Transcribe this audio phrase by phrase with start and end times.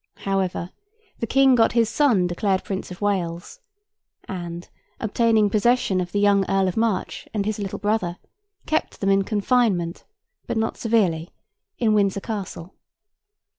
[0.25, 0.71] However,
[1.19, 3.59] the King got his son declared Prince of Wales;
[4.27, 4.67] and,
[4.99, 8.17] obtaining possession of the young Earl of March and his little brother,
[8.65, 10.03] kept them in confinement
[10.47, 11.29] (but not severely)
[11.77, 12.73] in Windsor Castle.